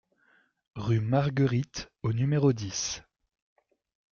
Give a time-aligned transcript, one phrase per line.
[0.73, 3.03] Rue Marguerite au numéro dix